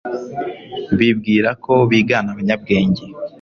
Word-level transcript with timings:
bibwira 0.97 1.49
ko 1.63 1.73
bigana 1.89 2.29
abanyabwenge 2.33 3.03